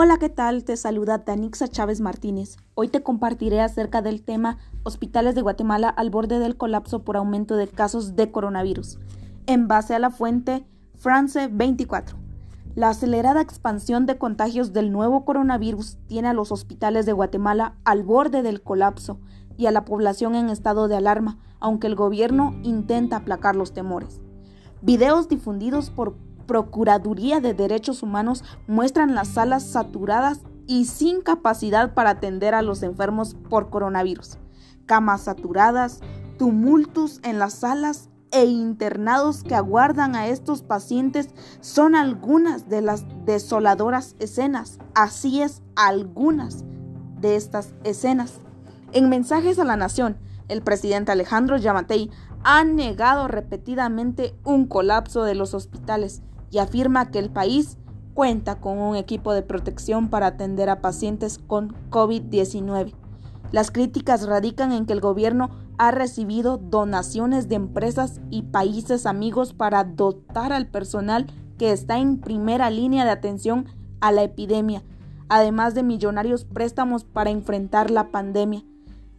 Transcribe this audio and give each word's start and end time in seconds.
Hola, 0.00 0.18
¿qué 0.18 0.28
tal? 0.28 0.62
Te 0.62 0.76
saluda 0.76 1.24
Danixa 1.26 1.66
Chávez 1.66 2.00
Martínez. 2.00 2.56
Hoy 2.76 2.86
te 2.86 3.02
compartiré 3.02 3.60
acerca 3.60 4.00
del 4.00 4.22
tema 4.22 4.58
Hospitales 4.84 5.34
de 5.34 5.42
Guatemala 5.42 5.88
al 5.88 6.08
borde 6.08 6.38
del 6.38 6.56
colapso 6.56 7.02
por 7.02 7.16
aumento 7.16 7.56
de 7.56 7.66
casos 7.66 8.14
de 8.14 8.30
coronavirus, 8.30 9.00
en 9.48 9.66
base 9.66 9.96
a 9.96 9.98
la 9.98 10.10
fuente 10.10 10.64
France 10.94 11.48
24. 11.50 12.16
La 12.76 12.90
acelerada 12.90 13.40
expansión 13.40 14.06
de 14.06 14.18
contagios 14.18 14.72
del 14.72 14.92
nuevo 14.92 15.24
coronavirus 15.24 15.98
tiene 16.06 16.28
a 16.28 16.32
los 16.32 16.52
hospitales 16.52 17.04
de 17.04 17.12
Guatemala 17.12 17.74
al 17.84 18.04
borde 18.04 18.44
del 18.44 18.62
colapso 18.62 19.18
y 19.56 19.66
a 19.66 19.72
la 19.72 19.84
población 19.84 20.36
en 20.36 20.48
estado 20.48 20.86
de 20.86 20.94
alarma, 20.94 21.40
aunque 21.58 21.88
el 21.88 21.96
gobierno 21.96 22.54
intenta 22.62 23.16
aplacar 23.16 23.56
los 23.56 23.72
temores. 23.72 24.20
Videos 24.80 25.28
difundidos 25.28 25.90
por 25.90 26.14
Procuraduría 26.48 27.40
de 27.40 27.52
Derechos 27.52 28.02
Humanos 28.02 28.42
muestran 28.66 29.14
las 29.14 29.28
salas 29.28 29.64
saturadas 29.64 30.40
y 30.66 30.86
sin 30.86 31.20
capacidad 31.20 31.92
para 31.92 32.10
atender 32.10 32.54
a 32.54 32.62
los 32.62 32.82
enfermos 32.82 33.34
por 33.34 33.68
coronavirus. 33.68 34.38
Camas 34.86 35.24
saturadas, 35.24 36.00
tumultos 36.38 37.20
en 37.22 37.38
las 37.38 37.52
salas 37.52 38.08
e 38.30 38.46
internados 38.46 39.42
que 39.42 39.54
aguardan 39.54 40.16
a 40.16 40.28
estos 40.28 40.62
pacientes 40.62 41.28
son 41.60 41.94
algunas 41.94 42.70
de 42.70 42.80
las 42.80 43.04
desoladoras 43.26 44.16
escenas. 44.18 44.78
Así 44.94 45.42
es, 45.42 45.62
algunas 45.76 46.64
de 47.20 47.36
estas 47.36 47.74
escenas. 47.84 48.40
En 48.92 49.10
mensajes 49.10 49.58
a 49.58 49.64
la 49.64 49.76
nación, 49.76 50.16
el 50.48 50.62
presidente 50.62 51.12
Alejandro 51.12 51.58
Yamatei 51.58 52.10
ha 52.42 52.64
negado 52.64 53.28
repetidamente 53.28 54.34
un 54.44 54.66
colapso 54.66 55.24
de 55.24 55.34
los 55.34 55.52
hospitales 55.52 56.22
y 56.50 56.58
afirma 56.58 57.10
que 57.10 57.18
el 57.18 57.30
país 57.30 57.78
cuenta 58.14 58.56
con 58.56 58.78
un 58.78 58.96
equipo 58.96 59.32
de 59.32 59.42
protección 59.42 60.08
para 60.08 60.26
atender 60.26 60.68
a 60.70 60.80
pacientes 60.80 61.38
con 61.38 61.74
COVID-19. 61.90 62.92
Las 63.52 63.70
críticas 63.70 64.26
radican 64.26 64.72
en 64.72 64.86
que 64.86 64.92
el 64.92 65.00
gobierno 65.00 65.50
ha 65.78 65.90
recibido 65.90 66.58
donaciones 66.58 67.48
de 67.48 67.54
empresas 67.54 68.20
y 68.30 68.42
países 68.42 69.06
amigos 69.06 69.54
para 69.54 69.84
dotar 69.84 70.52
al 70.52 70.66
personal 70.66 71.26
que 71.58 71.72
está 71.72 71.98
en 71.98 72.18
primera 72.18 72.70
línea 72.70 73.04
de 73.04 73.10
atención 73.10 73.66
a 74.00 74.12
la 74.12 74.22
epidemia, 74.22 74.82
además 75.28 75.74
de 75.74 75.82
millonarios 75.82 76.44
préstamos 76.44 77.04
para 77.04 77.30
enfrentar 77.30 77.90
la 77.90 78.10
pandemia. 78.10 78.64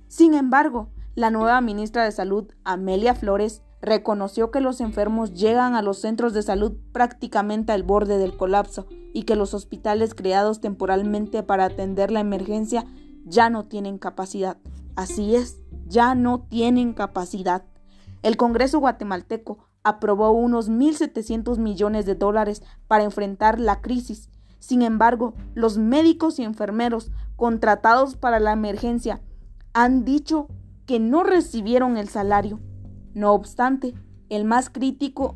Sin 0.08 0.34
embargo, 0.34 0.90
la 1.16 1.31
nueva 1.31 1.59
ministra 1.62 2.03
de 2.03 2.12
Salud, 2.12 2.52
Amelia 2.64 3.16
Flores, 3.16 3.62
reconoció 3.81 4.52
que 4.52 4.61
los 4.61 4.81
enfermos 4.81 5.33
llegan 5.33 5.75
a 5.75 5.81
los 5.81 5.99
centros 5.99 6.33
de 6.33 6.41
salud 6.41 6.73
prácticamente 6.91 7.72
al 7.72 7.83
borde 7.83 8.17
del 8.17 8.35
colapso 8.35 8.88
y 9.13 9.23
que 9.23 9.35
los 9.35 9.53
hospitales 9.53 10.13
creados 10.13 10.59
temporalmente 10.59 11.44
para 11.44 11.66
atender 11.66 12.11
la 12.11 12.19
emergencia 12.19 12.85
ya 13.25 13.50
no 13.50 13.66
tienen 13.66 13.97
capacidad. 13.97 14.57
Así 14.95 15.35
es, 15.35 15.59
ya 15.88 16.16
no 16.16 16.41
tienen 16.41 16.94
capacidad. 16.94 17.63
El 18.22 18.38
Congreso 18.38 18.80
guatemalteco 18.80 19.59
aprobó 19.83 20.31
unos 20.31 20.69
1.700 20.69 21.57
millones 21.57 22.05
de 22.05 22.16
dólares 22.16 22.63
para 22.88 23.05
enfrentar 23.05 23.59
la 23.59 23.81
crisis. 23.81 24.30
Sin 24.59 24.81
embargo, 24.81 25.33
los 25.53 25.77
médicos 25.77 26.38
y 26.38 26.44
enfermeros 26.44 27.11
contratados 27.38 28.17
para 28.17 28.41
la 28.41 28.52
emergencia 28.52 29.22
han 29.73 30.03
dicho 30.03 30.47
que 30.85 31.00
no 31.00 31.23
recibieron 31.23 31.95
el 31.95 32.09
salario 32.09 32.59
no 33.14 33.34
obstante, 33.34 33.94
el 34.30 34.46
más 34.46 34.70
crítico 34.70 35.36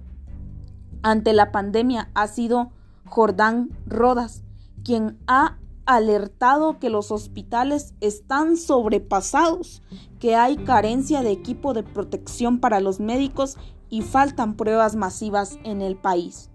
ante 1.01 1.33
la 1.33 1.51
pandemia 1.51 2.09
ha 2.13 2.27
sido 2.27 2.71
Jordán 3.05 3.69
Rodas, 3.85 4.43
quien 4.83 5.19
ha 5.27 5.57
alertado 5.85 6.79
que 6.79 6.89
los 6.89 7.11
hospitales 7.11 7.93
están 7.99 8.55
sobrepasados, 8.55 9.81
que 10.19 10.35
hay 10.35 10.57
carencia 10.57 11.21
de 11.21 11.31
equipo 11.31 11.73
de 11.73 11.83
protección 11.83 12.59
para 12.59 12.79
los 12.79 12.99
médicos 12.99 13.57
y 13.89 14.01
faltan 14.01 14.55
pruebas 14.55 14.95
masivas 14.95 15.59
en 15.63 15.81
el 15.81 15.97
país. 15.97 16.49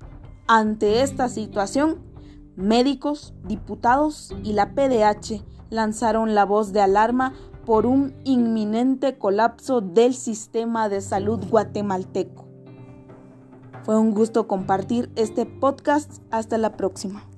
Ante 0.47 1.03
esta 1.03 1.29
situación, 1.29 1.99
médicos, 2.57 3.35
diputados 3.45 4.35
y 4.43 4.55
la 4.55 4.75
PDH 4.75 5.45
lanzaron 5.71 6.35
la 6.35 6.45
voz 6.45 6.73
de 6.73 6.81
alarma 6.81 7.35
por 7.69 7.85
un 7.85 8.15
inminente 8.25 9.19
colapso 9.19 9.83
del 9.83 10.15
sistema 10.15 10.89
de 10.89 11.03
salud 11.03 11.39
guatemalteco. 11.51 12.47
Fue 13.83 13.99
un 13.99 14.13
gusto 14.13 14.49
compartir 14.49 15.11
este 15.17 15.45
podcast. 15.45 16.23
Hasta 16.31 16.57
la 16.57 16.79
próxima. 16.79 17.29